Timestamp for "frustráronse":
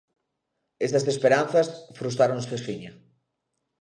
1.97-2.51